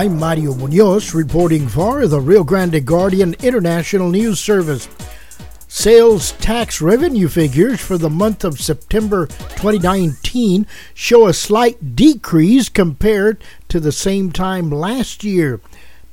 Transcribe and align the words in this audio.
I'm 0.00 0.18
Mario 0.18 0.54
Munoz 0.54 1.12
reporting 1.12 1.68
for 1.68 2.06
the 2.06 2.22
Rio 2.22 2.42
Grande 2.42 2.86
Guardian 2.86 3.34
International 3.42 4.08
News 4.08 4.40
Service. 4.40 4.88
Sales 5.68 6.32
tax 6.32 6.80
revenue 6.80 7.28
figures 7.28 7.82
for 7.82 7.98
the 7.98 8.08
month 8.08 8.42
of 8.42 8.62
September 8.62 9.26
2019 9.26 10.66
show 10.94 11.26
a 11.26 11.34
slight 11.34 11.94
decrease 11.94 12.70
compared 12.70 13.44
to 13.68 13.78
the 13.78 13.92
same 13.92 14.32
time 14.32 14.70
last 14.70 15.22
year. 15.22 15.60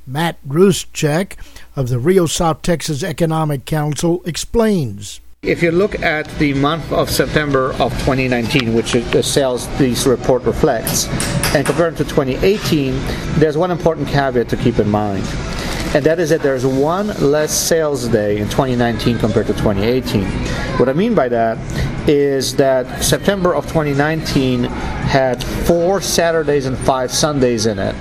Matt 0.06 0.36
Ruszczak 0.46 1.36
of 1.74 1.88
the 1.88 1.98
Rio 1.98 2.26
South 2.26 2.60
Texas 2.60 3.02
Economic 3.02 3.64
Council 3.64 4.20
explains. 4.26 5.22
If 5.42 5.62
you 5.62 5.70
look 5.70 6.02
at 6.02 6.26
the 6.40 6.52
month 6.54 6.90
of 6.90 7.08
September 7.08 7.70
of 7.74 7.92
2019, 8.00 8.74
which 8.74 8.94
the 8.94 9.22
sales 9.22 9.68
this 9.78 10.04
report 10.04 10.42
reflects, 10.42 11.06
and 11.54 11.64
compare 11.64 11.90
it 11.90 11.96
to 11.98 12.04
2018, 12.04 12.92
there's 13.38 13.56
one 13.56 13.70
important 13.70 14.08
caveat 14.08 14.48
to 14.48 14.56
keep 14.56 14.80
in 14.80 14.88
mind. 14.88 15.24
And 15.94 16.04
that 16.04 16.18
is 16.18 16.30
that 16.30 16.42
there's 16.42 16.66
one 16.66 17.06
less 17.20 17.56
sales 17.56 18.08
day 18.08 18.38
in 18.38 18.48
2019 18.48 19.20
compared 19.20 19.46
to 19.46 19.52
2018. 19.52 20.24
What 20.76 20.88
I 20.88 20.92
mean 20.92 21.14
by 21.14 21.28
that 21.28 21.56
is 22.08 22.56
that 22.56 23.04
September 23.04 23.54
of 23.54 23.64
2019 23.66 24.64
had 24.64 25.44
four 25.44 26.00
Saturdays 26.00 26.66
and 26.66 26.76
five 26.76 27.12
Sundays 27.12 27.66
in 27.66 27.78
it 27.78 27.94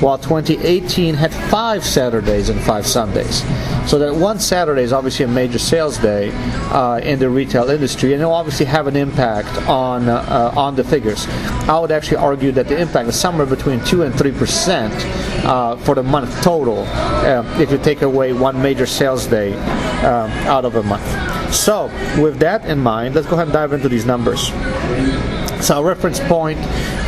while 0.00 0.16
2018 0.16 1.14
had 1.14 1.34
five 1.50 1.84
Saturdays 1.84 2.48
and 2.48 2.60
five 2.60 2.86
Sundays. 2.86 3.42
So 3.86 3.98
that 3.98 4.14
one 4.14 4.38
Saturday 4.38 4.82
is 4.82 4.92
obviously 4.92 5.24
a 5.24 5.28
major 5.28 5.58
sales 5.58 5.98
day 5.98 6.30
uh, 6.70 7.00
in 7.02 7.18
the 7.18 7.30
retail 7.30 7.70
industry, 7.70 8.12
and 8.12 8.22
it 8.22 8.24
will 8.24 8.32
obviously 8.32 8.66
have 8.66 8.86
an 8.86 8.96
impact 8.96 9.48
on 9.68 10.08
uh, 10.08 10.52
on 10.56 10.76
the 10.76 10.84
figures. 10.84 11.26
I 11.68 11.78
would 11.78 11.90
actually 11.90 12.18
argue 12.18 12.52
that 12.52 12.68
the 12.68 12.78
impact 12.78 13.08
is 13.08 13.18
somewhere 13.18 13.46
between 13.46 13.82
two 13.84 14.02
and 14.02 14.14
three 14.14 14.32
percent 14.32 14.92
uh, 15.44 15.76
for 15.76 15.94
the 15.94 16.02
month 16.02 16.42
total, 16.42 16.80
uh, 16.88 17.44
if 17.58 17.70
you 17.70 17.78
take 17.78 18.02
away 18.02 18.32
one 18.32 18.60
major 18.60 18.86
sales 18.86 19.26
day 19.26 19.54
uh, 20.02 20.28
out 20.46 20.64
of 20.64 20.76
a 20.76 20.82
month. 20.82 21.54
So, 21.54 21.86
with 22.22 22.38
that 22.40 22.66
in 22.66 22.78
mind, 22.78 23.14
let's 23.14 23.26
go 23.26 23.34
ahead 23.34 23.46
and 23.46 23.54
dive 23.54 23.72
into 23.72 23.88
these 23.88 24.04
numbers. 24.04 24.50
So 25.60 25.78
our 25.78 25.84
reference 25.84 26.20
point 26.20 26.58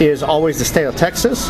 is 0.01 0.23
always 0.23 0.59
the 0.59 0.65
state 0.65 0.85
of 0.85 0.97
Texas. 0.97 1.49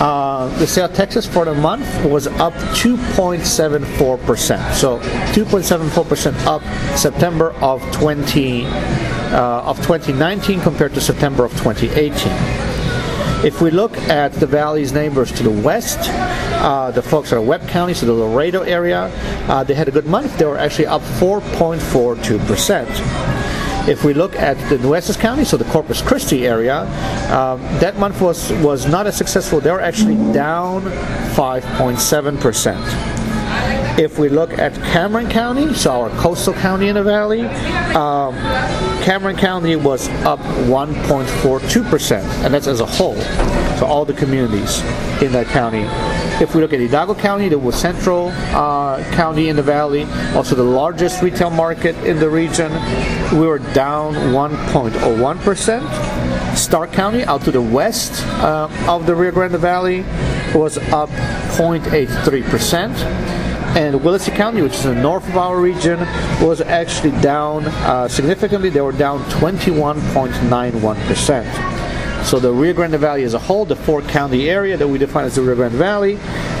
Uh, 0.00 0.54
the 0.58 0.66
state 0.66 0.82
of 0.82 0.94
Texas 0.94 1.26
for 1.26 1.44
the 1.44 1.54
month 1.54 2.04
was 2.04 2.26
up 2.26 2.52
2.74%. 2.76 4.74
So 4.74 4.98
2.74% 4.98 6.46
up 6.46 6.62
September 6.98 7.52
of 7.54 7.80
20 7.92 8.66
uh, 8.66 9.62
of 9.64 9.76
2019 9.78 10.60
compared 10.60 10.94
to 10.94 11.00
September 11.00 11.44
of 11.44 11.52
2018. 11.52 12.64
If 13.44 13.60
we 13.60 13.70
look 13.70 13.96
at 13.98 14.32
the 14.32 14.46
valley's 14.46 14.92
neighbors 14.92 15.30
to 15.32 15.42
the 15.42 15.50
west, 15.50 15.98
uh, 16.08 16.90
the 16.92 17.02
folks 17.02 17.32
are 17.32 17.40
Webb 17.40 17.68
County, 17.68 17.92
so 17.92 18.06
the 18.06 18.12
Laredo 18.12 18.62
area, 18.62 19.10
uh, 19.48 19.64
they 19.64 19.74
had 19.74 19.88
a 19.88 19.90
good 19.90 20.06
month. 20.06 20.38
They 20.38 20.46
were 20.46 20.56
actually 20.56 20.86
up 20.86 21.02
4.42 21.02 22.46
percent. 22.46 22.88
If 23.86 24.02
we 24.02 24.14
look 24.14 24.34
at 24.36 24.56
the 24.70 24.78
Nueces 24.78 25.16
County, 25.16 25.44
so 25.44 25.58
the 25.58 25.64
Corpus 25.66 26.00
Christi 26.00 26.46
area, 26.46 26.82
um, 27.30 27.60
that 27.80 27.98
month 27.98 28.20
was, 28.22 28.50
was 28.54 28.86
not 28.86 29.06
as 29.06 29.14
successful. 29.16 29.60
They 29.60 29.70
were 29.70 29.80
actually 29.80 30.16
down 30.32 30.82
5.7 31.34 32.40
percent. 32.40 32.80
If 33.98 34.18
we 34.18 34.28
look 34.28 34.58
at 34.58 34.74
Cameron 34.92 35.28
County, 35.28 35.72
so 35.74 35.92
our 35.92 36.10
coastal 36.18 36.54
county 36.54 36.88
in 36.88 36.94
the 36.94 37.02
valley, 37.02 37.42
um, 37.94 38.34
Cameron 39.04 39.36
County 39.36 39.76
was 39.76 40.08
up 40.24 40.40
1.42%, 40.40 42.22
and 42.44 42.52
that's 42.52 42.66
as 42.66 42.80
a 42.80 42.86
whole. 42.86 43.20
So 43.78 43.86
all 43.86 44.04
the 44.04 44.14
communities 44.14 44.80
in 45.22 45.30
that 45.32 45.46
county 45.48 45.84
if 46.40 46.54
we 46.54 46.60
look 46.60 46.72
at 46.72 46.78
Hidalgo 46.80 47.14
County, 47.14 47.48
the 47.48 47.72
central 47.72 48.28
uh, 48.28 49.02
county 49.12 49.48
in 49.48 49.56
the 49.56 49.62
valley, 49.62 50.04
also 50.34 50.54
the 50.54 50.62
largest 50.62 51.22
retail 51.22 51.50
market 51.50 51.96
in 52.04 52.18
the 52.18 52.28
region, 52.28 52.70
we 53.32 53.46
were 53.46 53.58
down 53.58 54.12
1.01%. 54.14 56.56
Starr 56.56 56.86
County, 56.86 57.24
out 57.24 57.40
to 57.42 57.50
the 57.50 57.62
west 57.62 58.24
uh, 58.38 58.68
of 58.88 59.06
the 59.06 59.14
Rio 59.14 59.32
Grande 59.32 59.58
Valley, 59.58 60.02
was 60.54 60.78
up 60.92 61.10
0.83% 61.56 63.34
and 63.76 64.00
Willacy 64.02 64.34
County, 64.34 64.62
which 64.62 64.74
is 64.74 64.86
in 64.86 64.94
the 64.94 65.02
north 65.02 65.28
of 65.28 65.36
our 65.36 65.60
region, 65.60 65.98
was 66.40 66.60
actually 66.60 67.10
down 67.20 67.66
uh, 67.66 68.06
significantly. 68.06 68.70
They 68.70 68.80
were 68.80 68.92
down 68.92 69.18
21.91%. 69.24 71.83
So 72.24 72.38
the 72.40 72.50
Rio 72.50 72.72
Grande 72.72 72.94
Valley 72.94 73.22
as 73.24 73.34
a 73.34 73.38
whole, 73.38 73.66
the 73.66 73.76
four 73.76 74.00
county 74.00 74.48
area 74.48 74.76
that 74.78 74.88
we 74.88 74.96
define 74.98 75.26
as 75.26 75.34
the 75.34 75.42
Rio 75.42 75.56
Grande 75.56 75.74
Valley, 75.74 76.16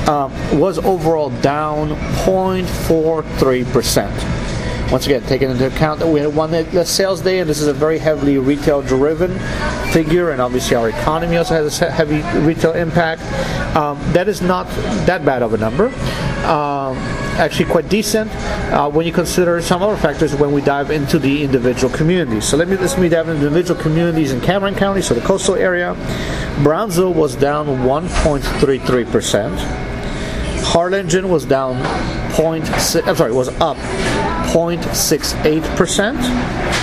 um, 0.06 0.30
was 0.58 0.78
overall 0.78 1.30
down 1.40 1.90
0.43 2.24 3.72
percent. 3.72 4.92
Once 4.92 5.06
again, 5.06 5.22
taking 5.22 5.50
into 5.50 5.66
account 5.66 5.98
that 5.98 6.06
we 6.06 6.20
had 6.20 6.32
one 6.34 6.52
sales 6.84 7.22
day, 7.22 7.40
and 7.40 7.48
this 7.48 7.60
is 7.60 7.66
a 7.66 7.72
very 7.72 7.98
heavily 7.98 8.36
retail-driven 8.36 9.36
figure, 9.90 10.30
and 10.30 10.40
obviously 10.42 10.76
our 10.76 10.90
economy 10.90 11.38
also 11.38 11.54
has 11.54 11.80
a 11.80 11.90
heavy 11.90 12.20
retail 12.46 12.72
impact. 12.72 13.22
Um, 13.74 13.98
that 14.12 14.28
is 14.28 14.42
not 14.42 14.68
that 15.06 15.24
bad 15.24 15.42
of 15.42 15.54
a 15.54 15.56
number. 15.56 15.86
Um, 16.44 16.98
actually, 17.36 17.66
quite 17.66 17.88
decent 17.88 18.30
uh, 18.72 18.90
when 18.90 19.06
you 19.06 19.12
consider 19.12 19.60
some 19.60 19.82
other 19.82 19.96
factors 19.96 20.34
when 20.34 20.52
we 20.52 20.60
dive 20.60 20.90
into 20.90 21.18
the 21.18 21.44
individual 21.44 21.92
communities. 21.94 22.44
So 22.44 22.56
let 22.56 22.68
me 22.68 22.76
let 22.76 22.98
me 22.98 23.08
dive 23.08 23.28
into 23.28 23.46
individual 23.46 23.80
communities 23.80 24.32
in 24.32 24.40
Cameron 24.40 24.74
County, 24.74 25.02
so 25.02 25.14
the 25.14 25.20
coastal 25.20 25.54
area. 25.54 25.94
Brownsville 26.62 27.14
was 27.14 27.34
down 27.36 27.66
1.33 27.66 29.10
percent. 29.10 29.58
Harlingen 30.64 31.28
was 31.28 31.44
down 31.44 31.76
point. 32.32 32.68
I'm 33.06 33.16
sorry, 33.16 33.32
was 33.32 33.48
up 33.60 33.76
0.68%, 34.54 36.22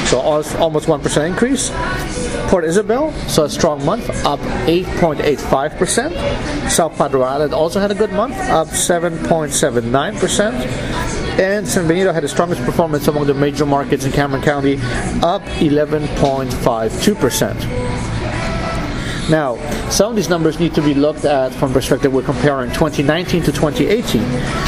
so 0.08 0.20
almost 0.20 0.88
1% 0.88 1.26
increase. 1.26 1.72
Port 2.50 2.66
Isabel 2.66 3.14
saw 3.30 3.46
a 3.46 3.50
strong 3.50 3.86
month, 3.86 4.10
up 4.26 4.42
8.85%. 4.68 6.70
South 6.70 6.98
Padre 6.98 7.22
Island 7.22 7.54
also 7.54 7.80
had 7.80 7.92
a 7.92 7.96
good 7.96 8.12
month, 8.12 8.36
up 8.50 8.68
7.79%. 8.68 10.54
And 11.40 11.66
San 11.66 11.88
Benito 11.88 12.12
had 12.12 12.24
the 12.24 12.28
strongest 12.28 12.62
performance 12.66 13.08
among 13.08 13.28
the 13.28 13.34
major 13.34 13.66
markets 13.66 14.04
in 14.04 14.12
Cameron 14.12 14.44
County, 14.44 14.76
up 15.24 15.42
11.52%. 15.62 18.11
Now, 19.32 19.56
some 19.90 20.10
of 20.10 20.18
these 20.18 20.28
numbers 20.28 20.60
need 20.60 20.76
to 20.76 20.82
be 20.82 20.94
looked 20.94 21.24
at 21.24 21.54
from 21.54 21.72
perspective 21.72 22.12
we're 22.12 22.22
comparing 22.22 22.70
2019 22.72 23.44
to 23.44 23.54
2018. 23.54 24.22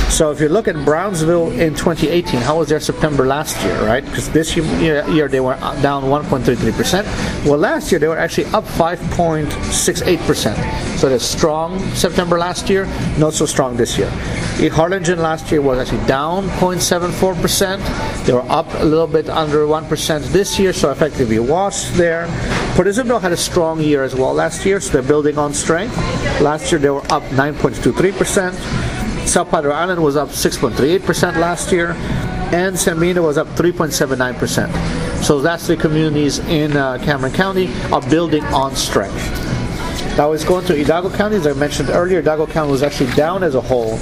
So 0.09 0.31
if 0.31 0.39
you 0.39 0.47
look 0.47 0.69
at 0.69 0.85
Brownsville 0.85 1.51
in 1.51 1.75
2018, 1.75 2.39
how 2.39 2.59
was 2.59 2.69
their 2.69 2.79
September 2.79 3.27
last 3.27 3.61
year, 3.65 3.77
right? 3.85 4.05
Because 4.05 4.29
this 4.29 4.55
year, 4.55 5.05
year 5.09 5.27
they 5.27 5.41
were 5.41 5.57
down 5.81 6.03
1.33%. 6.03 7.03
Well, 7.45 7.59
last 7.59 7.91
year 7.91 7.99
they 7.99 8.07
were 8.07 8.17
actually 8.17 8.45
up 8.53 8.63
5.68%. 8.63 10.92
So 11.03 11.09
that's 11.09 11.25
strong 11.25 11.81
September 11.95 12.39
last 12.39 12.69
year, 12.69 12.85
not 13.17 13.33
so 13.33 13.45
strong 13.45 13.75
this 13.75 13.97
year. 13.97 14.07
In 14.61 14.71
Harlingen 14.71 15.19
last 15.19 15.51
year 15.51 15.61
was 15.61 15.77
actually 15.77 16.07
down 16.07 16.47
0.74%. 16.61 18.25
They 18.25 18.31
were 18.31 18.49
up 18.49 18.73
a 18.75 18.85
little 18.85 19.07
bit 19.07 19.27
under 19.29 19.65
1% 19.65 20.31
this 20.31 20.57
year, 20.57 20.71
so 20.71 20.91
effectively 20.91 21.39
washed 21.39 21.93
there. 21.95 22.27
Port 22.75 22.87
Isabel 22.87 23.19
had 23.19 23.33
a 23.33 23.35
strong 23.35 23.81
year 23.81 24.05
as 24.05 24.15
well 24.15 24.33
last 24.33 24.65
year, 24.65 24.79
so 24.79 24.93
they're 24.93 25.01
building 25.01 25.37
on 25.37 25.53
strength. 25.53 25.93
Last 26.39 26.71
year 26.71 26.79
they 26.79 26.89
were 26.89 27.03
up 27.11 27.23
9.23%. 27.35 29.27
South 29.27 29.51
Padre 29.51 29.73
Island 29.73 30.01
was 30.01 30.15
up 30.15 30.29
6.38% 30.29 31.35
last 31.35 31.73
year, 31.73 31.97
and 32.55 32.79
San 32.79 32.97
Benito 32.97 33.23
was 33.23 33.37
up 33.37 33.47
3.79%. 33.57 35.21
So 35.21 35.41
that's 35.41 35.67
the 35.67 35.75
communities 35.75 36.39
in 36.39 36.77
uh, 36.77 36.97
Cameron 36.99 37.33
County 37.33 37.73
are 37.91 38.01
building 38.09 38.45
on 38.45 38.73
strength. 38.77 39.42
Now 40.17 40.31
it's 40.31 40.43
going 40.43 40.65
to 40.67 40.75
Hidalgo 40.75 41.09
County, 41.09 41.37
as 41.37 41.47
I 41.47 41.53
mentioned 41.53 41.89
earlier. 41.89 42.21
Hidalgo 42.21 42.45
County 42.45 42.71
was 42.71 42.83
actually 42.83 43.11
down 43.13 43.41
as 43.41 43.55
a 43.55 43.61
whole 43.61 43.97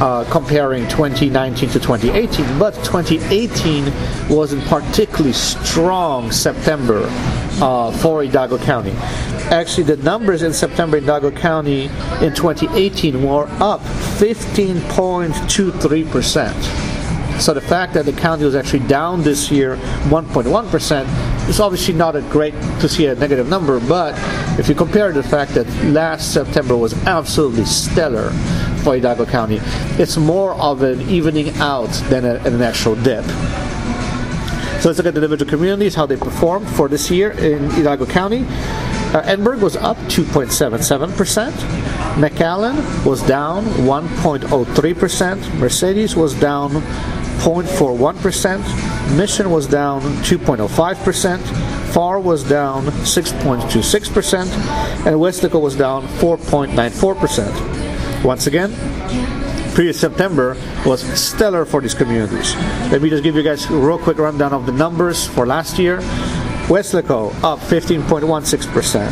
uh, 0.00 0.24
comparing 0.30 0.86
2019 0.88 1.70
to 1.70 1.80
2018, 1.80 2.58
but 2.60 2.74
2018 2.84 3.86
was 4.28 4.52
a 4.52 4.60
particularly 4.68 5.32
strong 5.32 6.30
September 6.30 7.08
uh, 7.60 7.90
for 7.90 8.22
Hidalgo 8.22 8.58
County. 8.58 8.92
Actually, 9.50 9.82
the 9.82 9.96
numbers 9.96 10.44
in 10.44 10.52
September 10.52 10.98
in 10.98 11.02
Hidalgo 11.02 11.32
County 11.32 11.86
in 12.20 12.32
2018 12.34 13.26
were 13.26 13.48
up 13.58 13.80
15.23 13.80 16.08
percent. 16.12 16.87
So 17.38 17.54
the 17.54 17.60
fact 17.60 17.94
that 17.94 18.04
the 18.04 18.12
county 18.12 18.44
was 18.44 18.56
actually 18.56 18.86
down 18.88 19.22
this 19.22 19.50
year 19.50 19.76
1.1% 20.10 21.48
is 21.48 21.60
obviously 21.60 21.94
not 21.94 22.16
a 22.16 22.22
great 22.22 22.52
to 22.80 22.88
see 22.88 23.06
a 23.06 23.14
negative 23.14 23.48
number, 23.48 23.78
but 23.80 24.14
if 24.58 24.68
you 24.68 24.74
compare 24.74 25.12
the 25.12 25.22
fact 25.22 25.54
that 25.54 25.66
last 25.84 26.32
September 26.32 26.76
was 26.76 26.94
absolutely 27.06 27.64
stellar 27.64 28.30
for 28.82 28.94
Hidalgo 28.94 29.24
County, 29.24 29.60
it's 29.98 30.16
more 30.16 30.54
of 30.54 30.82
an 30.82 31.00
evening 31.02 31.56
out 31.58 31.90
than 32.10 32.24
a, 32.24 32.34
an 32.44 32.60
actual 32.60 32.96
dip. 32.96 33.24
So 34.80 34.88
let's 34.88 34.98
look 34.98 35.06
at 35.06 35.14
the 35.14 35.22
individual 35.22 35.48
communities, 35.48 35.94
how 35.94 36.06
they 36.06 36.16
performed 36.16 36.68
for 36.68 36.88
this 36.88 37.10
year 37.10 37.30
in 37.32 37.70
Hidalgo 37.70 38.06
County. 38.06 38.44
Uh, 38.48 39.22
Edinburg 39.24 39.62
was 39.62 39.76
up 39.76 39.96
2.77%. 40.08 41.50
McAllen 42.18 43.06
was 43.06 43.22
down 43.22 43.64
1.03%. 43.64 45.58
Mercedes 45.58 46.14
was 46.14 46.34
down 46.34 46.82
0.41%. 47.38 49.16
Mission 49.16 49.50
was 49.50 49.66
down 49.66 50.02
2.05%. 50.22 51.38
Pharr 51.92 52.22
was 52.22 52.44
down 52.44 52.84
6.26%. 52.84 54.40
And 55.06 55.16
Weslaco 55.16 55.60
was 55.60 55.74
down 55.76 56.06
4.94%. 56.18 58.24
Once 58.24 58.46
again, 58.46 58.72
previous 59.74 60.00
September 60.00 60.56
was 60.84 61.02
stellar 61.18 61.64
for 61.64 61.80
these 61.80 61.94
communities. 61.94 62.54
Let 62.90 63.00
me 63.00 63.08
just 63.10 63.22
give 63.22 63.36
you 63.36 63.42
guys 63.42 63.70
a 63.70 63.76
real 63.76 63.98
quick 63.98 64.18
rundown 64.18 64.52
of 64.52 64.66
the 64.66 64.72
numbers 64.72 65.26
for 65.26 65.46
last 65.46 65.78
year. 65.78 66.00
Weslaco 66.68 67.32
up 67.42 67.60
15.16%. 67.60 69.08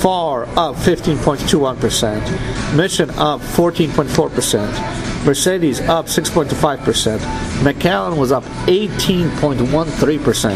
Pharr 0.00 0.46
up 0.56 0.76
15.21%. 0.76 2.76
Mission 2.76 3.10
up 3.10 3.40
14.4%. 3.40 4.99
Mercedes 5.24 5.80
up 5.82 6.06
6.5%. 6.06 7.18
McAllen 7.62 8.16
was 8.16 8.32
up 8.32 8.44
18.13%. 8.66 10.50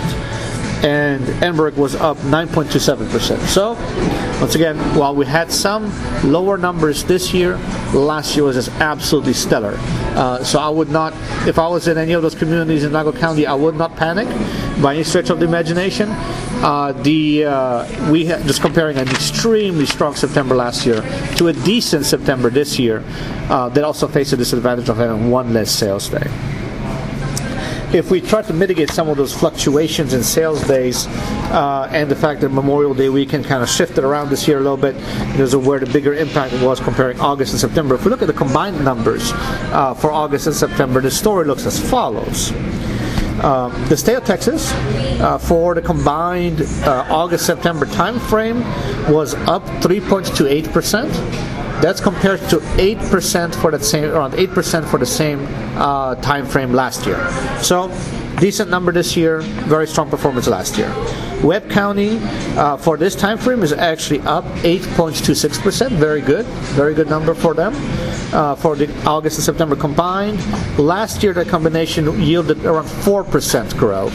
And 0.85 1.23
Edinburg 1.43 1.77
was 1.77 1.95
up 1.95 2.17
9.27%. 2.19 3.39
So, 3.47 3.75
once 4.41 4.55
again, 4.55 4.77
while 4.97 5.15
we 5.15 5.25
had 5.25 5.51
some 5.51 5.91
lower 6.31 6.59
numbers 6.59 7.05
this 7.05 7.33
year, 7.33 7.57
last 7.95 8.37
year 8.37 8.45
was 8.45 8.57
just 8.57 8.69
absolutely 8.81 9.33
stellar. 9.33 9.75
Uh, 10.17 10.43
so 10.45 10.59
I 10.59 10.69
would 10.69 10.91
not, 10.91 11.13
if 11.47 11.59
I 11.59 11.67
was 11.69 11.89
in 11.89 11.97
any 11.99 12.13
of 12.13 12.23
those 12.23 12.35
communities 12.35 12.85
in 12.85 12.91
Hidalgo 12.91 13.19
County, 13.19 13.47
I 13.47 13.55
would 13.55 13.77
not 13.77 13.97
panic 13.97 14.29
by 14.83 14.95
any 14.95 15.05
stretch 15.05 15.31
of 15.31 15.41
the 15.41 15.47
imagination. 15.47 16.09
Uh, 16.11 16.93
the 17.03 17.45
uh, 17.45 18.11
we 18.11 18.27
ha- 18.27 18.43
just 18.45 18.61
comparing 18.61 18.97
an 18.97 19.09
extremely 19.09 19.87
strong 19.87 20.15
September 20.15 20.55
last 20.55 20.85
year 20.85 21.01
to 21.37 21.49
a 21.49 21.53
decent 21.53 22.05
September 22.05 22.51
this 22.51 22.79
year, 22.79 23.03
uh, 23.49 23.69
that 23.71 23.85
also 23.85 24.09
faced 24.09 24.31
the 24.31 24.37
disadvantage 24.37 24.89
of 24.89 24.97
having 24.97 25.31
one 25.31 25.53
less 25.53 25.71
sales 25.71 26.09
day 26.09 26.54
if 27.93 28.11
we 28.11 28.21
try 28.21 28.43
to 28.43 28.53
mitigate 28.53 28.91
some 28.91 29.09
of 29.09 29.17
those 29.17 29.33
fluctuations 29.33 30.15
in 30.15 30.23
sales 30.23 30.67
days 30.67 31.07
uh, 31.51 31.89
and 31.93 32.11
the 32.11 32.17
fact 32.17 32.41
that 32.41 32.51
Memorial 32.51 32.95
Day 32.95 33.09
weekend 33.09 33.45
kind 33.45 33.63
of 33.63 33.69
shifted 33.69 34.05
around 34.05 34.31
this 34.31 34.47
year 34.49 34.59
a 34.59 34.61
little 34.61 34.77
bit, 34.77 34.97
there's 35.37 35.55
where 35.55 35.79
the 35.79 35.93
bigger 35.93 36.15
impact 36.15 36.53
was 36.63 36.81
comparing 36.81 37.21
August 37.21 37.53
and 37.53 37.61
September. 37.61 37.95
If 37.95 38.05
we 38.05 38.11
look 38.11 38.23
at 38.23 38.29
the 38.29 38.33
combined 38.33 38.85
numbers 38.85 39.33
uh, 39.35 39.95
for 39.95 40.11
August 40.11 40.47
and 40.47 40.57
September, 40.57 41.01
the 41.01 41.11
story 41.11 41.47
looks 41.47 41.67
as 41.67 41.79
follows. 41.79 42.53
Uh, 43.43 43.69
the 43.89 43.97
state 43.97 44.15
of 44.15 44.25
Texas, 44.25 44.73
uh, 45.21 45.39
for 45.39 45.75
the 45.75 45.83
combined 45.83 46.63
uh, 46.63 47.07
August-September 47.11 47.85
timeframe, 47.87 48.61
was 49.13 49.35
up 49.49 49.65
3.28 49.83 50.73
percent. 50.73 51.54
That's 51.81 52.01
compared 52.01 52.41
to 52.49 52.57
8% 52.57 53.55
for 53.55 53.71
that 53.71 53.85
same, 53.85 54.05
around 54.05 54.33
8% 54.33 54.85
for 54.89 54.99
the 54.99 55.07
same 55.07 55.47
uh, 55.77 56.15
time 56.17 56.47
frame 56.47 56.73
last 56.73 57.07
year. 57.07 57.19
So, 57.63 57.89
decent 58.39 58.71
number 58.71 58.93
this 58.93 59.17
year, 59.17 59.41
very 59.69 59.87
strong 59.87 60.09
performance 60.09 60.49
last 60.49 60.79
year. 60.79 60.93
Webb 61.43 61.69
County 61.69 62.19
uh, 62.57 62.77
for 62.79 62.97
this 62.97 63.15
time 63.15 63.37
frame 63.37 63.63
is 63.63 63.73
actually 63.73 64.21
up 64.21 64.45
8.26%, 64.63 65.91
very 65.91 66.23
good, 66.23 66.47
very 66.75 66.95
good 66.95 67.11
number 67.11 67.35
for 67.35 67.53
them. 67.53 67.75
Uh, 68.33 68.57
for 68.57 68.75
the 68.75 68.89
August 69.07 69.37
and 69.37 69.45
September 69.45 69.77
combined, 69.77 70.39
last 70.79 71.23
year 71.23 71.33
the 71.33 71.45
combination 71.45 72.21
yielded 72.21 72.65
around 72.65 72.87
4% 72.87 73.77
growth. 73.77 74.15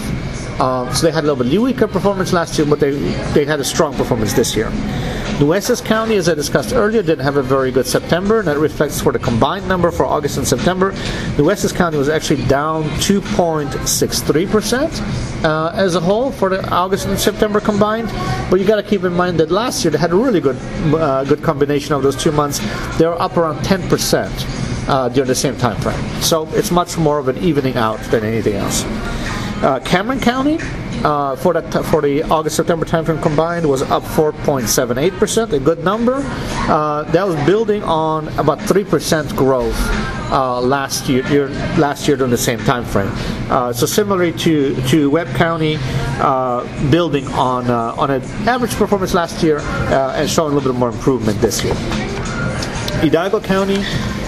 Uh, 0.59 0.91
so 0.93 1.05
they 1.07 1.13
had 1.13 1.23
a 1.23 1.27
little 1.27 1.41
bit 1.41 1.61
weaker 1.61 1.87
performance 1.87 2.33
last 2.33 2.57
year, 2.57 2.67
but 2.67 2.79
they, 2.79 2.91
they 3.33 3.45
had 3.45 3.59
a 3.59 3.63
strong 3.63 3.93
performance 3.93 4.33
this 4.33 4.55
year. 4.55 4.69
Nueces 5.39 5.79
County, 5.79 6.17
as 6.17 6.27
I 6.27 6.33
discussed 6.33 6.73
earlier, 6.73 7.01
didn't 7.01 7.23
have 7.23 7.37
a 7.37 7.41
very 7.41 7.71
good 7.71 7.87
September, 7.87 8.39
and 8.39 8.47
that 8.49 8.57
reflects 8.57 8.99
for 8.99 9.13
the 9.13 9.19
combined 9.19 9.69
number 9.69 9.89
for 9.89 10.05
August 10.05 10.37
and 10.37 10.45
September. 10.45 10.91
Nueces 11.37 11.71
County 11.71 11.97
was 11.97 12.09
actually 12.09 12.43
down 12.47 12.83
2.63% 12.99 15.45
uh, 15.45 15.71
as 15.75 15.95
a 15.95 16.01
whole 16.01 16.29
for 16.29 16.49
the 16.49 16.69
August 16.69 17.07
and 17.07 17.17
September 17.17 17.61
combined. 17.61 18.09
But 18.51 18.59
you 18.59 18.67
got 18.67 18.75
to 18.75 18.83
keep 18.83 19.05
in 19.05 19.13
mind 19.13 19.39
that 19.39 19.49
last 19.49 19.85
year 19.85 19.91
they 19.91 19.97
had 19.97 20.11
a 20.11 20.15
really 20.15 20.41
good 20.41 20.57
uh, 20.93 21.23
good 21.23 21.41
combination 21.41 21.95
of 21.95 22.03
those 22.03 22.21
two 22.21 22.33
months. 22.33 22.59
They 22.97 23.07
were 23.07 23.21
up 23.21 23.37
around 23.37 23.59
10% 23.59 24.89
uh, 24.89 25.07
during 25.07 25.29
the 25.29 25.35
same 25.35 25.55
time 25.55 25.79
frame. 25.79 26.03
So 26.21 26.49
it's 26.49 26.69
much 26.69 26.97
more 26.97 27.17
of 27.17 27.29
an 27.29 27.37
evening 27.37 27.77
out 27.77 28.01
than 28.11 28.25
anything 28.25 28.55
else. 28.55 28.83
Uh, 29.63 29.79
Cameron 29.85 30.19
County 30.19 30.59
uh, 31.03 31.35
for 31.35 31.53
that 31.53 31.85
for 31.85 32.01
the 32.01 32.23
August 32.23 32.55
September 32.55 32.85
timeframe 32.85 33.21
combined 33.21 33.67
was 33.67 33.81
up 33.83 34.03
4.78 34.03 35.17
percent, 35.17 35.53
a 35.53 35.59
good 35.59 35.83
number. 35.83 36.21
Uh, 36.23 37.03
that 37.11 37.25
was 37.25 37.35
building 37.45 37.83
on 37.83 38.27
about 38.39 38.61
three 38.61 38.83
percent 38.83 39.35
growth 39.35 39.77
uh, 40.31 40.59
last 40.61 41.09
year, 41.09 41.25
year, 41.27 41.49
last 41.77 42.07
year 42.07 42.17
during 42.17 42.31
the 42.31 42.37
same 42.37 42.59
time 42.59 42.85
frame. 42.85 43.11
Uh, 43.49 43.73
so 43.73 43.85
similarly 43.85 44.31
to 44.33 44.75
to 44.87 45.09
Webb 45.09 45.27
County, 45.35 45.77
uh, 46.19 46.63
building 46.91 47.27
on 47.29 47.69
uh, 47.69 47.95
on 47.97 48.11
an 48.11 48.21
average 48.47 48.75
performance 48.75 49.13
last 49.13 49.41
year 49.43 49.59
and 49.59 50.29
showing 50.29 50.51
a 50.51 50.55
little 50.55 50.73
bit 50.73 50.79
more 50.79 50.89
improvement 50.89 51.39
this 51.39 51.63
year. 51.63 51.75
Hidalgo 53.01 53.39
County 53.39 53.83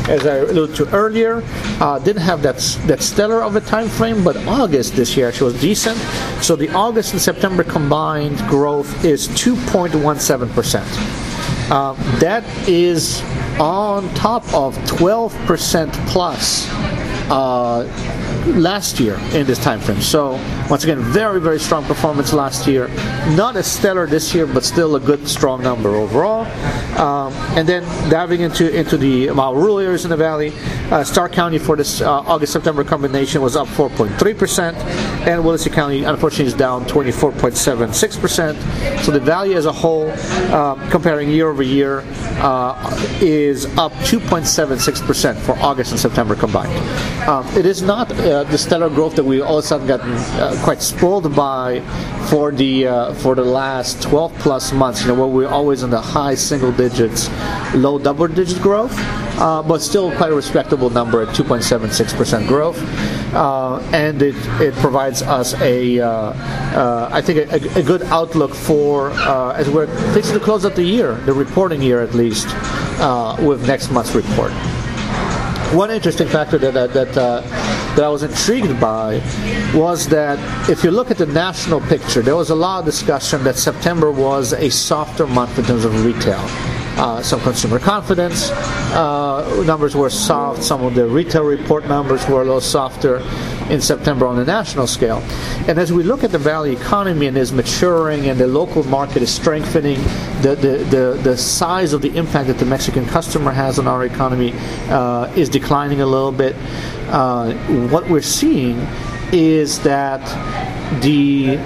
as 0.09 0.25
I 0.25 0.38
alluded 0.38 0.75
to 0.77 0.89
earlier, 0.95 1.44
uh, 1.80 2.00
didn't 2.00 2.21
have 2.24 2.42
that 2.44 2.57
that 2.88 3.01
stellar 3.01 3.42
of 3.44 3.56
a 3.56 3.62
time 3.62 3.88
frame, 3.88 4.24
but 4.24 4.36
August 4.48 4.95
this 4.95 5.15
year 5.15 5.27
actually 5.27 5.53
was 5.53 5.62
decent. 5.62 5.98
So 6.44 6.56
the 6.56 6.69
August 6.69 7.13
and 7.13 7.21
September 7.21 7.63
combined 7.63 8.38
growth 8.50 9.06
is 9.06 9.27
2.17 9.30 10.53
percent. 10.53 10.88
Uh, 11.71 11.94
that 12.19 12.44
is 12.68 13.21
on 13.59 14.13
top 14.13 14.44
of 14.53 14.75
12 14.88 15.33
percent 15.45 15.94
plus 16.07 16.68
uh, 17.30 17.88
last 18.46 19.00
year 19.00 19.16
in 19.34 19.46
this 19.46 19.60
time 19.60 19.80
frame. 19.80 20.02
So 20.02 20.32
once 20.70 20.84
again, 20.84 21.00
very 21.00 21.40
very 21.40 21.60
strong 21.60 21.84
performance 21.86 22.34
last 22.34 22.68
year. 22.68 22.88
Not 23.36 23.56
as 23.56 23.68
stellar 23.68 24.08
this 24.08 24.34
year, 24.34 24.48
but 24.48 24.64
still 24.64 24.96
a 24.96 25.00
good 25.00 25.28
strong 25.28 25.62
number 25.62 25.90
overall. 25.90 26.46
Um, 27.00 27.34
and 27.58 27.68
then 27.68 27.84
diving 28.10 28.42
into 28.42 28.74
into 28.74 28.98
the 28.98 29.30
uh, 29.30 29.52
rural 29.52 29.80
areas 29.80 30.04
in 30.04 30.10
the 30.10 30.18
valley, 30.18 30.54
uh, 30.92 31.04
Starr 31.04 31.30
County 31.30 31.58
for 31.58 31.76
this 31.76 32.02
uh, 32.02 32.12
August 32.22 32.54
September 32.54 32.84
combination 32.84 33.42
was 33.42 33.56
up 33.56 33.68
4.3 33.68 34.38
percent, 34.38 34.78
and 35.28 35.44
Willacy 35.44 35.72
County 35.72 36.04
unfortunately 36.04 36.46
is 36.46 36.54
down 36.54 36.86
24.76 36.86 38.22
percent. 38.22 38.58
So 39.04 39.12
the 39.12 39.20
valley 39.20 39.56
as 39.56 39.66
a 39.66 39.72
whole, 39.72 40.12
uh, 40.12 40.90
comparing 40.90 41.30
year 41.30 41.50
over 41.50 41.64
year, 41.64 42.04
uh, 42.42 42.76
is 43.21 43.66
up 43.78 43.92
2.76 44.04 45.06
percent 45.06 45.38
for 45.40 45.57
August 45.60 45.92
and 45.92 46.00
September 46.00 46.36
combined. 46.36 46.71
Um, 47.28 47.45
it 47.56 47.68
is 47.68 47.83
not 47.83 48.11
uh, 48.11 48.44
the 48.45 48.57
stellar 48.57 48.90
growth 48.90 49.16
that 49.16 49.23
we 49.23 49.42
all 49.42 49.59
of 49.59 49.63
a 49.63 49.68
sudden 49.68 49.85
gotten 49.85 50.11
uh, 50.11 50.59
quite 50.63 50.81
spoiled 50.81 51.35
by 51.35 51.81
for 52.30 52.51
the 52.51 52.87
uh, 52.87 53.13
for 53.16 53.35
the 53.35 53.44
last 53.44 54.01
12 54.01 54.33
plus 54.40 54.73
months. 54.73 55.01
You 55.01 55.09
know, 55.09 55.13
where 55.13 55.28
we're 55.28 55.47
always 55.47 55.83
in 55.83 55.92
the 55.92 56.01
high 56.01 56.33
single 56.33 56.71
digits, 56.71 57.30
low 57.75 57.99
double 57.99 58.28
digit 58.28 58.59
growth, 58.59 58.94
uh, 59.37 59.61
but 59.61 59.81
still 59.81 60.11
quite 60.18 60.31
a 60.31 60.35
respectable 60.35 60.90
number 60.90 61.21
at 61.21 61.28
2.76 61.35 62.18
percent 62.18 62.47
growth, 62.47 62.81
uh, 63.35 63.78
and 63.94 64.19
it 64.23 64.35
it 64.59 64.73
provides 64.75 65.21
us 65.21 65.54
a 65.61 65.99
uh, 65.99 67.09
I 67.11 67.21
think 67.21 67.51
a, 67.51 67.80
a, 67.80 67.83
good 67.83 68.01
outlook 68.04 68.56
for 68.56 69.11
as 69.11 69.69
we're 69.69 69.85
fixing 70.13 70.33
to 70.33 70.44
close 70.44 70.66
out 70.66 70.75
the 70.75 70.83
year, 70.83 71.16
the 71.25 71.33
reporting 71.33 71.83
year 71.83 72.01
at 72.01 72.16
least, 72.16 72.47
with 73.45 73.68
next 73.68 73.92
month's 73.92 74.16
report 74.16 74.51
one 75.73 75.90
interesting 75.90 76.28
factor 76.28 76.57
that 76.57 76.73
that 76.73 76.94
that, 76.94 77.18
uh, 77.18 77.42
that 77.95 78.04
I 78.04 78.09
was 78.09 78.23
intrigued 78.23 78.80
by 78.80 79.21
was 79.73 80.07
that 80.07 80.37
if 80.69 80.83
you 80.83 80.92
look 80.92 81.11
at 81.11 81.18
the 81.18 81.25
national 81.25 81.80
picture, 81.81 82.21
there 82.21 82.35
was 82.35 82.49
a 82.49 82.56
lot 82.56 82.80
of 82.80 82.85
discussion 82.85 83.44
that 83.45 83.57
September 83.57 84.11
was 84.11 84.54
a 84.54 84.69
softer 84.69 85.25
month 85.28 85.57
in 85.57 85.66
terms 85.66 85.85
of 85.85 86.06
retail. 86.06 86.70
Uh, 86.98 87.21
some 87.21 87.40
consumer 87.42 87.80
confidence 87.80 88.52
uh, 88.94 89.64
numbers 89.66 89.95
were 89.95 90.10
soft. 90.10 90.62
Some 90.62 90.83
of 90.83 90.94
the 90.94 91.07
retail 91.07 91.44
report 91.44 91.88
numbers 91.88 92.28
were 92.28 92.42
a 92.42 92.45
little 92.45 92.62
softer 92.62 93.18
in 93.69 93.81
September 93.81 94.28
on 94.28 94.36
the 94.36 94.45
national 94.45 94.86
scale. 94.86 95.24
And 95.68 95.80
as 95.80 95.94
we 95.94 96.04
look 96.04 96.24
at 96.24 96.31
the 96.31 96.38
valley 96.38 96.74
economy 96.74 97.28
and 97.28 97.38
is 97.38 97.54
maturing 97.54 98.28
and 98.28 98.40
the 98.40 98.48
local 98.48 98.83
market 98.83 99.21
is 99.21 99.33
strengthening, 99.33 99.98
the, 100.42 100.57
the, 100.60 100.78
the, 100.90 101.19
the 101.24 101.38
size 101.38 101.94
of 101.94 102.02
the 102.02 102.16
impact 102.18 102.48
that 102.48 102.57
the 102.60 102.66
Mexican 102.66 103.06
customer 103.06 103.52
has 103.52 103.80
on 103.80 103.88
our 103.88 104.06
economy 104.06 104.54
uh, 104.90 105.31
is 105.36 105.50
declining 105.50 106.02
a 106.02 106.06
little 106.06 106.31
bit. 106.31 106.56
Uh, 107.07 107.54
what 107.88 108.07
we're 108.10 108.21
seeing 108.21 108.78
is 109.31 109.80
that 109.80 110.21
the 111.02 111.57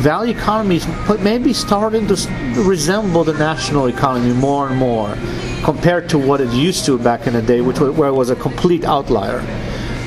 valley 0.00 0.30
economies 0.30 0.86
maybe 1.20 1.52
starting 1.52 2.06
to 2.06 2.14
resemble 2.56 3.24
the 3.24 3.34
national 3.34 3.86
economy 3.86 4.32
more 4.32 4.68
and 4.68 4.76
more 4.76 5.16
compared 5.64 6.08
to 6.08 6.18
what 6.18 6.40
it 6.40 6.50
used 6.50 6.84
to 6.86 6.98
back 6.98 7.26
in 7.26 7.34
the 7.34 7.42
day, 7.42 7.60
which 7.60 7.78
was, 7.78 7.96
where 7.96 8.08
it 8.08 8.14
was 8.14 8.30
a 8.30 8.36
complete 8.36 8.84
outlier. 8.84 9.40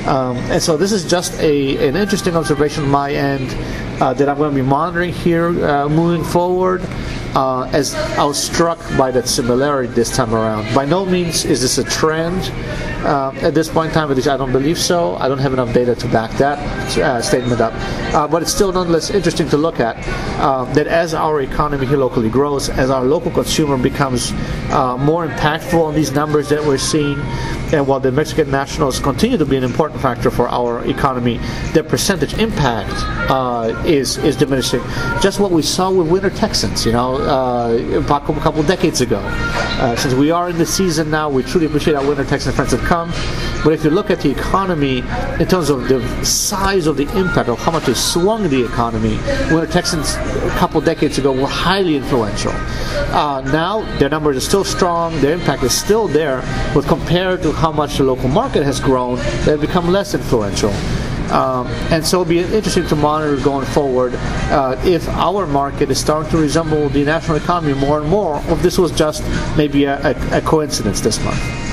Um, 0.06 0.36
and 0.52 0.62
so 0.62 0.76
this 0.76 0.92
is 0.92 1.04
just 1.04 1.38
a, 1.40 1.88
an 1.88 1.96
interesting 1.96 2.36
observation 2.36 2.84
on 2.84 2.90
my 2.90 3.12
end 3.12 3.48
uh, 4.00 4.12
that 4.14 4.28
I'm 4.28 4.36
going 4.36 4.50
to 4.50 4.62
be 4.62 4.68
monitoring 4.68 5.12
here 5.12 5.48
uh, 5.64 5.88
moving 5.88 6.24
forward. 6.24 6.82
uh, 7.36 7.68
as 7.74 7.94
I 7.94 8.24
was 8.24 8.42
struck 8.42 8.78
by 8.96 9.10
that 9.10 9.28
similarity 9.28 9.92
this 9.92 10.14
time 10.14 10.34
around. 10.34 10.74
By 10.74 10.86
no 10.86 11.04
means 11.04 11.44
is 11.44 11.60
this 11.60 11.76
a 11.76 11.84
trend. 11.84 12.40
Uh, 13.04 13.32
at 13.42 13.54
this 13.54 13.68
point 13.68 13.88
in 13.88 13.94
time, 13.94 14.10
at 14.10 14.16
least 14.16 14.28
I 14.28 14.36
don't 14.36 14.52
believe 14.52 14.78
so. 14.78 15.16
I 15.16 15.28
don't 15.28 15.38
have 15.38 15.52
enough 15.52 15.72
data 15.72 15.94
to 15.94 16.08
back 16.08 16.30
that 16.38 16.58
uh, 16.98 17.22
statement 17.22 17.60
up. 17.60 17.72
Uh, 18.14 18.26
but 18.26 18.42
it's 18.42 18.52
still 18.52 18.72
nonetheless 18.72 19.10
interesting 19.10 19.48
to 19.50 19.56
look 19.56 19.80
at 19.80 19.96
uh, 20.40 20.64
that 20.74 20.86
as 20.86 21.14
our 21.14 21.40
economy 21.42 21.86
here 21.86 21.98
locally 21.98 22.30
grows, 22.30 22.68
as 22.68 22.90
our 22.90 23.04
local 23.04 23.30
consumer 23.30 23.76
becomes 23.76 24.32
uh, 24.70 24.96
more 24.98 25.26
impactful 25.28 25.80
on 25.80 25.94
these 25.94 26.12
numbers 26.12 26.48
that 26.48 26.64
we're 26.64 26.78
seeing, 26.78 27.18
and 27.72 27.86
while 27.86 28.00
the 28.00 28.10
Mexican 28.10 28.50
nationals 28.50 28.98
continue 28.98 29.36
to 29.36 29.46
be 29.46 29.56
an 29.56 29.64
important 29.64 30.00
factor 30.00 30.30
for 30.30 30.48
our 30.48 30.84
economy, 30.86 31.38
their 31.72 31.84
percentage 31.84 32.34
impact 32.34 32.92
uh, 33.30 33.82
is 33.86 34.18
is 34.18 34.36
diminishing. 34.36 34.80
Just 35.20 35.40
what 35.40 35.50
we 35.50 35.62
saw 35.62 35.90
with 35.90 36.10
Winter 36.10 36.30
Texans, 36.30 36.86
you 36.86 36.92
know, 36.92 37.16
a 37.16 38.40
couple 38.40 38.62
decades 38.62 39.00
ago. 39.00 39.20
Since 39.96 40.14
we 40.14 40.30
are 40.30 40.48
in 40.48 40.58
the 40.58 40.66
season 40.66 41.10
now, 41.10 41.28
we 41.28 41.42
truly 41.42 41.66
appreciate 41.66 41.94
our 41.94 42.06
Winter 42.06 42.24
Texan 42.24 42.52
friends 42.52 42.72
But 42.86 43.72
if 43.72 43.82
you 43.82 43.90
look 43.90 44.10
at 44.10 44.20
the 44.20 44.30
economy 44.30 44.98
in 45.40 45.48
terms 45.48 45.70
of 45.70 45.88
the 45.88 46.24
size 46.24 46.86
of 46.86 46.96
the 46.96 47.08
impact 47.18 47.48
of 47.48 47.58
how 47.58 47.72
much 47.72 47.88
it 47.88 47.96
swung 47.96 48.48
the 48.48 48.64
economy, 48.64 49.16
Winter 49.52 49.66
Texans 49.66 50.14
a 50.14 50.54
couple 50.56 50.80
decades 50.80 51.18
ago 51.18 51.32
were 51.32 51.48
highly 51.48 51.96
influential. 51.96 52.52
Uh, 53.12 53.42
now 53.46 53.80
their 53.98 54.08
numbers 54.08 54.36
are 54.36 54.40
still 54.40 54.64
strong, 54.64 55.20
their 55.20 55.34
impact 55.34 55.64
is 55.64 55.76
still 55.76 56.06
there, 56.06 56.42
but 56.74 56.84
compared 56.86 57.42
to 57.42 57.50
how 57.50 57.72
much 57.72 57.98
the 57.98 58.04
local 58.04 58.28
market 58.28 58.62
has 58.62 58.78
grown, 58.78 59.18
they've 59.44 59.60
become 59.60 59.90
less 59.90 60.14
influential. 60.14 60.70
Um, 61.32 61.66
and 61.90 62.06
so 62.06 62.20
it'll 62.20 62.28
be 62.28 62.38
interesting 62.38 62.86
to 62.86 62.94
monitor 62.94 63.42
going 63.42 63.66
forward 63.66 64.12
uh, 64.14 64.80
if 64.84 65.08
our 65.08 65.44
market 65.44 65.90
is 65.90 65.98
starting 65.98 66.30
to 66.30 66.38
resemble 66.38 66.88
the 66.90 67.04
national 67.04 67.36
economy 67.36 67.74
more 67.74 68.00
and 68.00 68.08
more, 68.08 68.36
or 68.36 68.52
if 68.52 68.62
this 68.62 68.78
was 68.78 68.92
just 68.92 69.24
maybe 69.56 69.86
a, 69.86 69.98
a, 70.06 70.38
a 70.38 70.40
coincidence 70.40 71.00
this 71.00 71.18
month. 71.24 71.65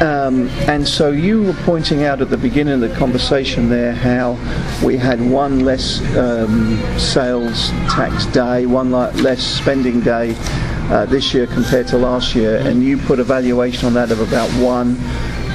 Um, 0.00 0.48
and 0.68 0.86
so 0.86 1.10
you 1.10 1.42
were 1.42 1.54
pointing 1.64 2.04
out 2.04 2.20
at 2.20 2.28
the 2.28 2.36
beginning 2.36 2.74
of 2.74 2.80
the 2.80 2.94
conversation 2.96 3.70
there 3.70 3.94
how 3.94 4.32
we 4.84 4.98
had 4.98 5.18
one 5.20 5.60
less 5.60 6.02
um, 6.16 6.76
sales 6.98 7.70
tax 7.88 8.26
day, 8.26 8.66
one 8.66 8.90
less 8.90 9.42
spending 9.42 10.02
day 10.02 10.34
uh, 10.90 11.06
this 11.06 11.32
year 11.32 11.46
compared 11.46 11.88
to 11.88 11.96
last 11.96 12.34
year, 12.34 12.58
and 12.58 12.84
you 12.84 12.98
put 12.98 13.18
a 13.20 13.24
valuation 13.24 13.86
on 13.86 13.94
that 13.94 14.10
of 14.10 14.20
about 14.20 14.50
one 14.62 14.96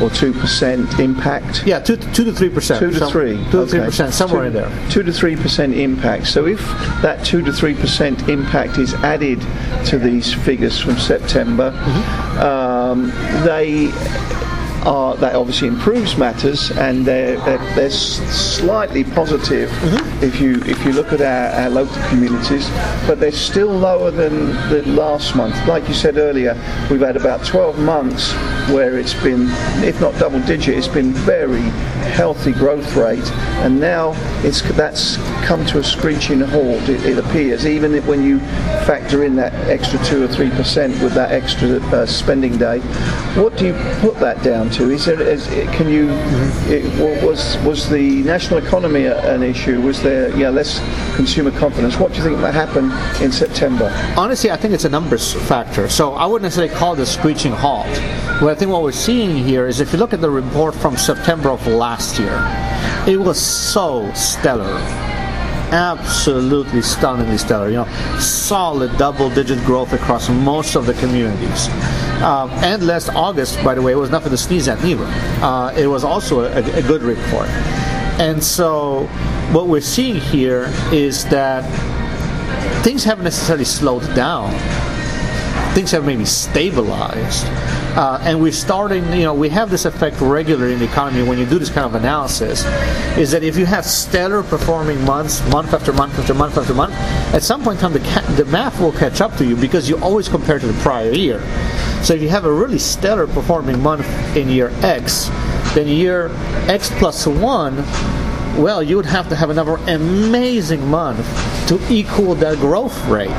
or 0.02 0.10
two 0.10 0.34
percent 0.34 1.00
impact. 1.00 1.66
Yeah, 1.66 1.80
two, 1.80 1.98
two 1.98 2.24
to 2.24 2.34
three 2.34 2.50
percent. 2.50 2.80
Two 2.80 2.92
to 2.92 3.08
three. 3.10 3.38
Two 3.46 3.66
to 3.66 3.68
three 3.68 3.80
percent, 3.80 4.14
somewhere 4.14 4.42
two, 4.42 4.48
in 4.48 4.54
there. 4.54 4.90
Two 4.90 5.04
to 5.04 5.12
three 5.12 5.36
percent 5.36 5.74
impact. 5.74 6.28
So 6.28 6.46
if 6.46 6.60
that 7.02 7.26
two 7.26 7.42
to 7.44 7.52
three 7.52 7.76
percent 7.76 8.30
impact 8.30 8.78
is 8.78 8.94
added 8.96 9.42
to 9.88 9.98
these 9.98 10.34
figures 10.34 10.80
from 10.80 10.98
September, 10.98 11.72
mm-hmm. 11.72 12.40
um, 12.40 13.08
they 13.46 13.92
are, 14.86 15.16
that 15.18 15.36
obviously 15.36 15.68
improves 15.68 16.18
matters, 16.18 16.72
and 16.72 17.06
they're, 17.06 17.38
they're, 17.42 17.76
they're 17.76 17.90
slightly 17.90 19.04
positive 19.04 19.70
mm-hmm. 19.70 20.24
if 20.24 20.40
you 20.42 20.62
if 20.66 20.84
you 20.86 20.94
look 20.94 21.14
at 21.14 21.22
our, 21.22 21.64
our, 21.64 21.70
local 21.70 22.02
communities, 22.10 22.70
but 23.08 23.20
they're 23.20 23.32
still 23.32 23.72
lower 23.72 24.12
than 24.12 24.48
the 24.70 24.84
last 24.88 25.36
month. 25.36 25.56
Like 25.68 25.88
you 25.88 25.94
said 25.94 26.18
earlier, 26.18 26.54
we've 26.90 27.02
had 27.02 27.16
about 27.16 27.46
12 27.46 27.80
months 27.80 28.34
where 28.72 28.98
it's 28.98 29.14
been, 29.14 29.48
if 29.84 30.00
not 30.02 30.18
double 30.18 30.40
digit, 30.42 30.78
it's 30.78 30.88
been 30.88 31.14
very 31.14 31.62
healthy 32.12 32.52
growth 32.52 32.96
rate, 32.96 33.32
and 33.64 33.80
now 33.80 34.14
it's 34.44 34.62
that's 34.76 35.18
come 35.46 35.66
to 35.68 35.80
a 35.80 35.84
screeching 35.84 36.42
halt. 36.42 36.90
It, 36.90 37.06
it 37.06 37.18
appears, 37.18 37.66
even 37.66 37.94
when 38.08 38.24
you 38.24 38.40
factor 38.86 39.24
in 39.24 39.36
that 39.36 39.54
extra 39.70 40.04
two 40.04 40.24
or 40.24 40.28
three 40.28 40.50
percent 40.50 40.94
with 41.02 41.14
that 41.14 41.32
extra 41.32 41.80
uh, 41.92 42.06
spending 42.06 42.58
day. 42.58 42.80
What 43.40 43.58
do 43.58 43.68
you 43.68 43.74
put 44.00 44.20
that 44.20 44.44
down 44.44 44.71
to? 44.72 44.90
Is 44.92 45.06
there, 45.06 45.22
is, 45.22 45.48
can 45.75 45.90
you, 45.90 46.10
it, 46.72 46.84
was, 47.24 47.58
was 47.60 47.90
the 47.90 48.24
national 48.24 48.60
economy 48.60 49.06
an 49.06 49.44
issue? 49.44 49.82
Was 49.82 50.01
there 50.01 50.36
yeah, 50.38 50.50
less 50.50 50.80
consumer 51.16 51.51
confidence? 51.51 51.98
What 51.98 52.12
do 52.12 52.18
you 52.18 52.24
think 52.24 52.40
might 52.40 52.54
happen 52.54 52.92
in 53.24 53.32
September? 53.32 53.92
Honestly, 54.18 54.51
I 54.51 54.58
think 54.58 54.74
it's 54.74 54.86
a 54.86 54.90
numbers 54.90 55.34
factor. 55.34 55.90
So 55.90 56.13
I 56.13 56.25
wouldn't 56.25 56.44
necessarily 56.44 56.74
call 56.74 57.00
a 57.00 57.06
screeching 57.06 57.51
halt. 57.51 57.88
But 58.40 58.50
I 58.50 58.56
think 58.56 58.72
what 58.72 58.84
we're 58.84 58.92
seeing 58.92 59.36
here 59.44 59.68
is 59.68 59.80
if 59.80 59.94
you 59.94 60.00
look 60.00 60.13
at 60.13 60.22
the 60.22 60.30
report 60.30 60.75
from 60.75 60.98
September 60.98 61.50
of 61.50 61.66
last 61.68 62.20
year, 62.20 62.38
it 63.08 63.20
was 63.20 63.40
so 63.40 64.12
stellar 64.13 64.80
absolutely 65.72 66.82
stunningly 66.82 67.38
stellar. 67.38 67.70
You 67.70 67.78
know, 67.78 68.18
solid 68.20 68.96
double-digit 68.98 69.60
growth 69.60 69.94
across 69.94 70.30
most 70.30 70.75
of 70.75 70.86
the 70.86 70.94
communities. 70.96 71.70
Um, 72.22 72.51
and 72.51 72.86
last 72.86 73.10
August, 73.10 73.63
by 73.63 73.74
the 73.74 73.82
way, 73.82 73.92
it 73.94 73.96
was 73.96 74.12
nothing 74.12 74.30
to 74.32 74.38
sneeze 74.38 74.68
at 74.68 74.84
neither. 74.84 75.06
Uh, 75.44 75.74
it 75.75 75.88
was 75.88 76.04
also 76.04 76.42
a, 76.42 76.78
a 76.78 76.82
good 76.84 77.01
report. 77.01 77.48
And 78.20 78.44
so, 78.44 79.08
what 79.51 79.68
we're 79.68 79.82
seeing 79.82 80.18
here 80.18 80.72
is 80.92 81.25
that 81.25 81.63
things 82.84 83.04
haven't 83.04 83.24
necessarily 83.24 83.66
slowed 83.66 84.04
down. 84.16 84.51
Things 85.74 85.90
have 85.92 86.06
maybe 86.06 86.25
stabilized. 86.25 87.48
Uh, 87.96 88.18
and 88.22 88.42
we're 88.42 88.52
starting, 88.52 89.04
you 89.12 89.24
know, 89.24 89.34
we 89.34 89.50
have 89.50 89.70
this 89.70 89.84
effect 89.84 90.20
regularly 90.22 90.74
in 90.74 90.80
the 90.80 90.86
economy 90.86 91.28
when 91.28 91.38
you 91.38 91.46
do 91.46 91.60
this 91.60 91.70
kind 91.70 91.86
of 91.86 91.94
analysis, 91.94 92.64
is 93.18 93.32
that 93.32 93.44
if 93.44 93.58
you 93.58 93.66
have 93.66 93.86
stellar 93.86 94.44
performing 94.44 95.04
months, 95.04 95.46
month 95.50 95.74
after 95.74 95.92
month 95.92 96.18
after 96.18 96.34
month 96.34 96.58
after 96.58 96.74
month, 96.74 96.94
at 97.34 97.44
some 97.44 97.62
point 97.62 97.78
in 97.78 97.82
time 97.82 97.94
the, 97.94 98.00
ca- 98.00 98.36
the 98.38 98.46
math 98.46 98.80
will 98.80 98.94
catch 98.94 99.20
up 99.20 99.36
to 99.36 99.46
you 99.46 99.58
because 99.58 99.90
you 99.90 99.98
always 99.98 100.30
compare 100.30 100.58
to 100.58 100.68
the 100.68 100.82
prior 100.82 101.12
year. 101.12 101.42
So 102.02 102.14
if 102.14 102.22
you 102.22 102.30
have 102.30 102.46
a 102.46 102.54
really 102.54 102.80
stellar 102.80 103.28
performing 103.28 103.82
month 103.84 104.08
in 104.38 104.48
year 104.48 104.70
X, 104.82 105.28
then 105.76 105.88
year 105.88 106.32
X 106.70 106.90
plus 106.98 107.28
one, 107.28 107.76
well, 108.58 108.84
you 108.84 108.96
would 108.98 109.05
have 109.05 109.29
to 109.29 109.36
have 109.36 109.50
another 109.50 109.75
amazing 109.88 110.86
month 110.88 111.25
to 111.67 111.79
equal 111.91 112.36
that 112.36 112.58
growth 112.58 112.98
rate 113.08 113.29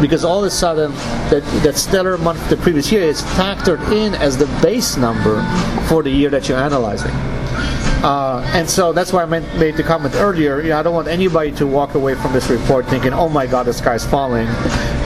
because 0.00 0.24
all 0.24 0.38
of 0.38 0.44
a 0.44 0.50
sudden 0.50 0.92
that, 1.30 1.42
that 1.62 1.76
stellar 1.76 2.16
month 2.18 2.48
the 2.48 2.56
previous 2.56 2.90
year 2.92 3.02
is 3.02 3.20
factored 3.22 3.80
in 3.92 4.14
as 4.14 4.36
the 4.36 4.46
base 4.62 4.96
number 4.96 5.42
for 5.88 6.02
the 6.02 6.10
year 6.10 6.30
that 6.30 6.48
you're 6.48 6.58
analyzing. 6.58 7.10
Uh, 8.02 8.42
and 8.54 8.68
so 8.68 8.94
that's 8.94 9.12
why 9.12 9.22
I 9.22 9.26
meant, 9.26 9.58
made 9.58 9.76
the 9.76 9.82
comment 9.82 10.14
earlier. 10.14 10.62
You 10.62 10.70
know, 10.70 10.78
I 10.78 10.82
don't 10.82 10.94
want 10.94 11.08
anybody 11.08 11.52
to 11.52 11.66
walk 11.66 11.94
away 11.94 12.14
from 12.14 12.32
this 12.32 12.48
report 12.48 12.86
thinking, 12.86 13.12
"Oh 13.12 13.28
my 13.28 13.46
God, 13.46 13.66
the 13.66 13.74
sky's 13.74 14.06
falling," 14.06 14.48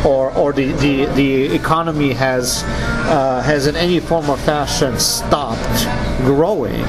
or 0.07 0.31
or 0.37 0.53
the 0.53 0.71
the, 0.73 1.07
the 1.07 1.55
economy 1.55 2.13
has 2.13 2.63
uh, 2.65 3.43
has 3.45 3.67
in 3.67 3.75
any 3.75 3.99
form 3.99 4.31
or 4.31 4.37
fashion 4.37 4.97
stopped 5.01 5.87
growing. 6.25 6.85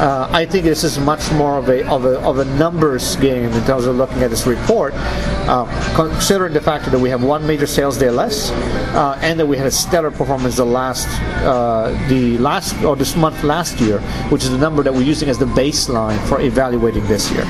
Uh, 0.00 0.26
I 0.32 0.46
think 0.46 0.64
this 0.64 0.82
is 0.82 0.98
much 0.98 1.30
more 1.32 1.58
of 1.58 1.68
a, 1.68 1.86
of 1.86 2.06
a, 2.06 2.18
of 2.20 2.38
a 2.38 2.46
numbers 2.56 3.16
game 3.16 3.52
in 3.52 3.64
terms 3.66 3.84
of 3.84 3.96
looking 3.96 4.22
at 4.22 4.30
this 4.30 4.46
report, 4.46 4.94
uh, 4.96 5.66
considering 5.94 6.54
the 6.54 6.60
fact 6.62 6.90
that 6.90 6.98
we 6.98 7.10
have 7.10 7.22
one 7.22 7.46
major 7.46 7.66
sales 7.66 7.98
day 7.98 8.08
less, 8.08 8.50
uh, 8.50 9.18
and 9.20 9.38
that 9.38 9.44
we 9.44 9.58
had 9.58 9.66
a 9.66 9.70
stellar 9.70 10.10
performance 10.10 10.56
the 10.56 10.64
last 10.64 11.06
uh, 11.44 11.90
the 12.08 12.38
last 12.38 12.82
or 12.82 12.96
this 12.96 13.14
month 13.14 13.44
last 13.44 13.78
year, 13.78 14.00
which 14.30 14.42
is 14.42 14.50
the 14.50 14.56
number 14.56 14.82
that 14.82 14.94
we're 14.94 15.02
using 15.02 15.28
as 15.28 15.36
the 15.36 15.44
baseline 15.44 16.18
for 16.26 16.40
evaluating 16.40 17.06
this 17.06 17.30
year. 17.30 17.44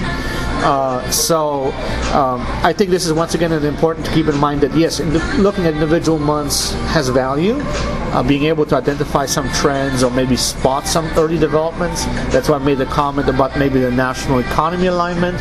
Uh, 0.63 1.09
so 1.13 1.73
um, 2.13 2.45
I 2.65 2.73
think 2.73 2.91
this 2.91 3.07
is 3.07 3.13
once 3.13 3.35
again 3.35 3.53
important 3.53 4.05
to 4.07 4.13
keep 4.13 4.27
in 4.27 4.37
mind 4.37 4.61
that 4.63 4.75
yes, 4.77 4.99
in 4.99 5.13
looking 5.41 5.67
at 5.67 5.75
individual 5.75 6.19
months 6.19 6.73
has 6.93 7.09
value. 7.11 7.63
Uh, 8.11 8.23
being 8.25 8.45
able 8.45 8.67
to 8.67 8.75
identify 8.75 9.25
some 9.25 9.49
trends 9.53 10.03
or 10.03 10.11
maybe 10.11 10.37
spot 10.37 10.85
some 10.85 11.07
early 11.17 11.39
developments. 11.39 12.07
That's 12.33 12.49
why 12.49 12.57
I 12.57 12.59
made 12.59 12.79
the 12.79 12.87
comment 12.87 13.29
about 13.29 13.57
maybe 13.57 13.79
the 13.79 13.91
national 13.93 14.41
economy 14.41 14.87
alignment 14.87 15.39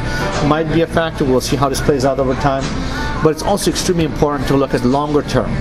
might 0.48 0.72
be 0.72 0.82
a 0.82 0.88
factor. 0.88 1.26
We'll 1.26 1.42
see 1.42 1.56
how 1.56 1.68
this 1.68 1.82
plays 1.82 2.06
out 2.06 2.20
over 2.20 2.36
time. 2.36 2.64
But 3.24 3.32
it's 3.32 3.42
also 3.42 3.72
extremely 3.72 4.06
important 4.06 4.48
to 4.50 4.56
look 4.56 4.76
at 4.76 4.86
longer 4.86 5.24
term 5.24 5.52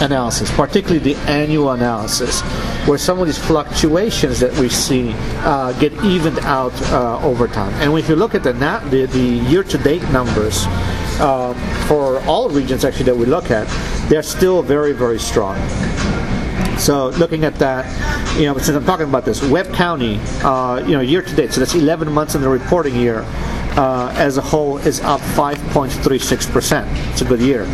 analysis, 0.00 0.50
particularly 0.52 0.98
the 0.98 1.16
annual 1.28 1.72
analysis, 1.72 2.40
where 2.86 2.98
some 2.98 3.18
of 3.18 3.26
these 3.26 3.38
fluctuations 3.38 4.40
that 4.40 4.56
we 4.58 4.68
see 4.68 5.12
uh, 5.40 5.72
get 5.80 5.92
evened 6.04 6.38
out 6.40 6.72
uh, 6.92 7.18
over 7.22 7.48
time. 7.48 7.72
And 7.82 7.96
if 7.98 8.08
you 8.08 8.16
look 8.16 8.34
at 8.34 8.42
the, 8.42 8.54
nat- 8.54 8.88
the, 8.90 9.06
the 9.06 9.50
year-to-date 9.50 10.08
numbers 10.10 10.64
uh, 11.18 11.54
for 11.86 12.20
all 12.22 12.48
regions 12.50 12.84
actually 12.84 13.06
that 13.06 13.16
we 13.16 13.26
look 13.26 13.50
at, 13.50 13.66
they're 14.08 14.22
still 14.22 14.62
very, 14.62 14.92
very 14.92 15.18
strong. 15.18 15.56
So 16.78 17.08
looking 17.10 17.44
at 17.44 17.54
that, 17.56 17.86
you 18.38 18.46
know, 18.46 18.54
since 18.58 18.76
I'm 18.76 18.84
talking 18.84 19.08
about 19.08 19.24
this, 19.24 19.42
Webb 19.42 19.72
County, 19.74 20.18
uh, 20.42 20.82
you 20.84 20.92
know, 20.92 21.00
year 21.00 21.22
to 21.22 21.34
date, 21.36 21.52
so 21.52 21.60
that's 21.60 21.74
11 21.74 22.10
months 22.12 22.34
in 22.34 22.40
the 22.42 22.48
reporting 22.48 22.94
year, 22.96 23.24
uh, 23.76 24.12
as 24.16 24.36
a 24.36 24.42
whole 24.42 24.78
is 24.78 25.00
up 25.00 25.20
5.36%. 25.20 26.86
It's 27.12 27.22
a 27.22 27.24
good 27.24 27.40
year. 27.40 27.66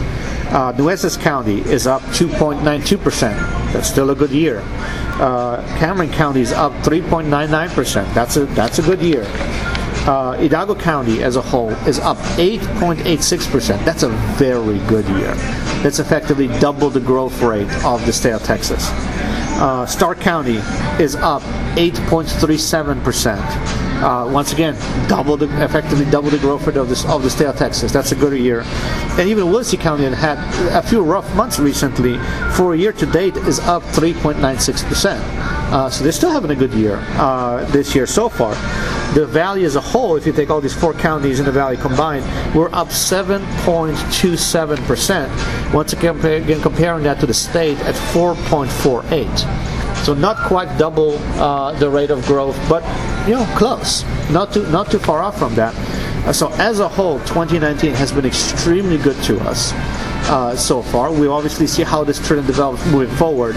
Uh, 0.51 0.73
Nueces 0.77 1.17
County 1.17 1.61
is 1.61 1.87
up 1.87 2.01
2.92%. 2.13 3.37
That's 3.73 3.89
still 3.89 4.11
a 4.11 4.15
good 4.15 4.31
year. 4.31 4.63
Uh, 5.21 5.63
Cameron 5.79 6.11
County 6.11 6.41
is 6.41 6.53
up 6.53 6.73
3.99%. 6.85 8.15
That's 8.15 8.37
a 8.37 8.47
that's 8.47 8.79
a 8.79 8.83
good 8.83 9.01
year. 9.03 9.25
uh, 10.07 10.33
Hidalgo 10.39 10.75
County 10.75 11.23
as 11.23 11.37
a 11.37 11.43
whole 11.43 11.71
is 11.87 11.99
up 11.99 12.17
8.86%. 12.39 13.85
That's 13.85 14.05
a 14.05 14.09
very 14.39 14.79
good 14.87 15.07
year. 15.09 15.35
That's 15.83 15.99
effectively 15.99 16.49
double 16.59 16.91
the 16.91 17.01
growth 17.01 17.41
rate 17.41 17.71
of 17.85 18.05
the 18.05 18.13
state 18.13 18.33
of 18.33 18.43
Texas. 18.43 18.89
Uh, 19.61 19.87
Starr 19.87 20.15
County 20.15 20.59
is 21.03 21.17
up 21.17 21.43
8.37%. 21.77 23.79
Uh, 24.01 24.31
once 24.31 24.53
again, 24.53 24.77
double 25.09 25.37
the 25.37 25.47
effectively 25.65 26.09
double 26.09 26.31
the 26.31 26.39
growth 26.39 26.65
rate 26.67 26.77
of, 26.77 26.89
this, 26.89 27.05
of 27.07 27.23
the 27.23 27.31
state 27.31 27.47
of 27.47 27.57
Texas. 27.57 27.91
That's 27.91 28.13
a 28.13 28.15
good 28.15 28.39
year. 28.39 28.61
And 29.19 29.29
even 29.29 29.47
Willacy 29.47 29.79
County 29.79 30.05
had 30.05 30.39
a 30.73 30.83
few 30.83 31.03
rough 31.03 31.35
months 31.35 31.59
recently. 31.59 32.19
For 32.53 32.75
a 32.75 32.77
year 32.77 32.93
to 32.93 33.07
date, 33.07 33.37
is 33.37 33.59
up 33.61 33.83
3.96 33.83 34.89
percent. 34.89 35.58
Uh, 35.71 35.91
so 35.91 36.03
they're 36.03 36.13
still 36.13 36.31
having 36.31 36.51
a 36.51 36.57
good 36.57 36.73
year 36.73 36.97
uh, 37.19 37.63
this 37.67 37.95
year 37.95 38.07
so 38.07 38.29
far. 38.29 38.55
The 39.15 39.27
valley 39.27 39.65
as 39.65 39.77
a 39.77 39.81
whole, 39.81 40.17
if 40.17 40.27
you 40.27 40.33
take 40.33 40.51
all 40.51 40.61
these 40.61 40.75
four 40.75 40.95
counties 40.95 41.39
in 41.41 41.47
the 41.47 41.53
valley 41.53 41.77
combined, 41.77 42.25
we're 42.55 42.71
up 42.73 42.89
7.27 42.89 44.87
percent. 44.87 45.75
Once 45.75 45.93
again, 45.93 46.19
again, 46.25 46.63
comparing 46.63 47.05
that 47.05 47.21
to 47.21 47.27
the 47.27 47.35
state 47.35 47.79
at 47.81 47.95
4.48. 47.95 50.05
So 50.05 50.15
not 50.15 50.39
quite 50.47 50.79
double 50.79 51.19
uh, 51.39 51.73
the 51.79 51.91
rate 51.91 52.11
of 52.11 52.25
growth, 52.25 52.57
but 52.69 52.83
you 53.29 53.35
know, 53.35 53.45
close. 53.57 54.05
Not 54.31 54.55
too 54.55 54.67
not 54.71 54.91
too 54.91 54.99
far 54.99 55.21
off 55.21 55.39
from 55.39 55.55
that. 55.57 55.75
Uh, 56.27 56.33
so 56.33 56.51
as 56.55 56.81
a 56.81 56.89
whole, 56.89 57.19
2019 57.21 57.93
has 57.95 58.13
been 58.13 58.25
extremely 58.25 58.97
good 58.97 59.23
to 59.25 59.39
us. 59.41 59.73
Uh, 60.29 60.55
so 60.55 60.83
far. 60.83 61.11
We 61.11 61.27
obviously 61.27 61.67
see 61.67 61.83
how 61.83 62.05
this 62.05 62.19
trend 62.19 62.47
develops 62.47 62.85
moving 62.93 63.17
forward, 63.17 63.55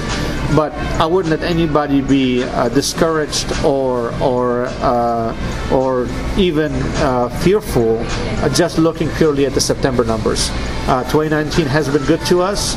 but 0.56 0.72
I 1.02 1.06
wouldn't 1.06 1.38
let 1.38 1.44
anybody 1.44 2.00
be 2.00 2.44
uh, 2.44 2.70
discouraged 2.70 3.52
or 3.66 4.14
or 4.22 4.68
uh, 4.80 5.70
or 5.74 6.08
even 6.38 6.72
uh, 7.04 7.28
fearful 7.44 8.00
uh, 8.00 8.48
just 8.48 8.78
looking 8.78 9.10
purely 9.20 9.46
at 9.46 9.54
the 9.54 9.60
September 9.60 10.06
numbers. 10.06 10.48
2019 11.12 11.66
has 11.66 11.90
been 11.90 12.06
good 12.06 12.26
to 12.28 12.42
us. 12.42 12.76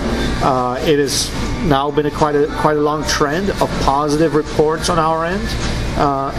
it 0.89 0.99
has 0.99 1.31
now 1.63 1.89
been 1.89 2.07
a 2.07 2.11
quite 2.11 2.35
a 2.35 2.49
quite 2.63 2.77
a 2.77 2.81
long 2.81 3.05
trend 3.05 3.51
of 3.63 3.71
positive 3.85 4.35
reports 4.35 4.89
on 4.89 4.99
our 4.99 5.25
end, 5.25 5.49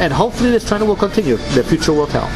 and 0.02 0.12
hopefully 0.12 0.52
this 0.52 0.68
trend 0.68 0.86
will 0.86 0.98
continue. 0.98 1.38
The 1.56 1.64
future 1.64 1.94
will 1.94 2.08
tell. 2.08 2.28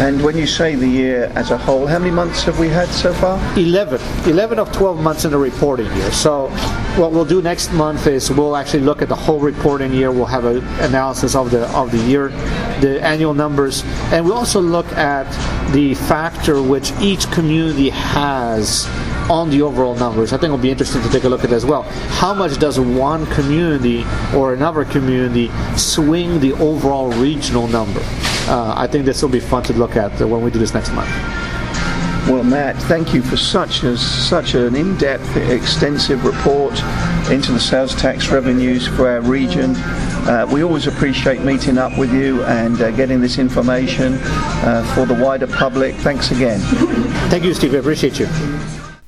And 0.00 0.24
when 0.24 0.34
you 0.34 0.46
say 0.46 0.76
the 0.76 0.88
year 0.88 1.30
as 1.34 1.50
a 1.50 1.58
whole, 1.58 1.86
how 1.86 1.98
many 1.98 2.10
months 2.10 2.42
have 2.44 2.58
we 2.58 2.68
had 2.68 2.88
so 2.88 3.12
far? 3.12 3.38
11. 3.58 4.00
11 4.26 4.58
of 4.58 4.72
12 4.72 4.98
months 4.98 5.26
in 5.26 5.30
the 5.30 5.36
reporting 5.36 5.94
year. 5.94 6.10
So 6.10 6.48
what 6.96 7.12
we'll 7.12 7.26
do 7.26 7.42
next 7.42 7.70
month 7.74 8.06
is 8.06 8.30
we'll 8.30 8.56
actually 8.56 8.80
look 8.80 9.02
at 9.02 9.10
the 9.10 9.14
whole 9.14 9.38
reporting 9.38 9.92
year. 9.92 10.10
We'll 10.10 10.24
have 10.24 10.46
an 10.46 10.66
analysis 10.80 11.34
of 11.34 11.50
the 11.50 11.68
of 11.76 11.92
the 11.92 11.98
year, 11.98 12.30
the 12.80 12.98
annual 13.02 13.34
numbers, 13.34 13.84
and 14.10 14.24
we 14.24 14.32
also 14.32 14.58
look 14.58 14.90
at 14.92 15.30
the 15.72 15.94
factor 15.94 16.62
which 16.62 16.92
each 17.00 17.30
community 17.30 17.90
has 17.90 18.86
on 19.28 19.50
the 19.50 19.60
overall 19.60 19.94
numbers. 19.96 20.32
I 20.32 20.38
think 20.38 20.44
it'll 20.44 20.58
be 20.58 20.70
interesting 20.70 21.02
to 21.02 21.10
take 21.10 21.24
a 21.24 21.28
look 21.28 21.44
at 21.44 21.52
as 21.52 21.66
well. 21.66 21.82
How 22.22 22.32
much 22.32 22.58
does 22.58 22.80
one 22.80 23.26
community 23.26 24.06
or 24.34 24.54
another 24.54 24.86
community 24.86 25.50
swing 25.76 26.40
the 26.40 26.54
overall 26.54 27.12
regional 27.12 27.68
number? 27.68 28.02
Uh, 28.48 28.74
I 28.76 28.86
think 28.86 29.04
this 29.04 29.22
will 29.22 29.28
be 29.28 29.40
fun 29.40 29.62
to 29.64 29.72
look 29.72 29.96
at 29.96 30.18
when 30.20 30.42
we 30.42 30.50
do 30.50 30.58
this 30.58 30.74
next 30.74 30.92
month. 30.92 31.10
Well, 32.28 32.44
Matt, 32.44 32.76
thank 32.82 33.12
you 33.14 33.22
for 33.22 33.36
such 33.36 33.82
a, 33.82 33.96
such 33.96 34.54
an 34.54 34.76
in-depth, 34.76 35.36
extensive 35.36 36.24
report 36.24 36.72
into 37.30 37.50
the 37.50 37.58
sales 37.58 37.94
tax 37.94 38.28
revenues 38.28 38.86
for 38.86 39.08
our 39.08 39.20
region. 39.20 39.74
Uh, 39.74 40.46
we 40.52 40.62
always 40.62 40.86
appreciate 40.86 41.40
meeting 41.40 41.78
up 41.78 41.96
with 41.98 42.12
you 42.12 42.44
and 42.44 42.80
uh, 42.82 42.90
getting 42.92 43.20
this 43.20 43.38
information 43.38 44.18
uh, 44.22 44.84
for 44.94 45.06
the 45.06 45.24
wider 45.24 45.46
public. 45.46 45.94
Thanks 45.96 46.30
again. 46.30 46.60
Thank 47.30 47.42
you, 47.42 47.54
Steve. 47.54 47.74
I 47.74 47.78
appreciate 47.78 48.20
you. 48.20 48.26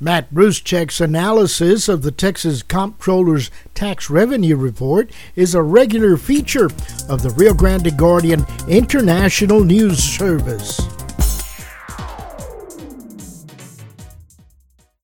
Matt 0.03 0.35
Ruszczak's 0.35 1.01
analysis 1.01 1.89
of 1.89 2.03
the 2.03 2.11
Texas 2.11 2.65
Comptroller's 2.65 3.53
Tax 3.73 4.11
Revenue 4.11 4.57
Report 4.57 5.09
is 5.37 5.55
a 5.55 5.63
regular 5.63 6.17
feature 6.17 6.69
of 7.09 7.23
the 7.23 7.33
Rio 7.37 7.55
Grande 7.55 7.97
Guardian 7.97 8.45
International 8.67 9.63
News 9.63 10.03
Service. 10.03 10.81